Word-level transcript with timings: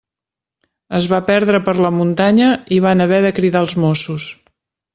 Es 0.99 1.07
va 1.11 1.19
perdre 1.27 1.59
per 1.67 1.75
la 1.87 1.93
muntanya 1.99 2.49
i 2.77 2.81
van 2.87 3.07
haver 3.07 3.21
de 3.27 3.33
cridar 3.41 3.65
els 3.67 3.77
Mossos. 3.85 4.27